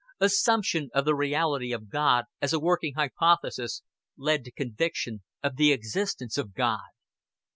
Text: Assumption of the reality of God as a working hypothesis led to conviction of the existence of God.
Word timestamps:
Assumption 0.19 0.89
of 0.95 1.05
the 1.05 1.13
reality 1.13 1.71
of 1.71 1.91
God 1.91 2.25
as 2.41 2.53
a 2.53 2.59
working 2.59 2.95
hypothesis 2.95 3.83
led 4.17 4.43
to 4.45 4.51
conviction 4.51 5.21
of 5.43 5.57
the 5.57 5.71
existence 5.71 6.39
of 6.39 6.55
God. 6.55 6.89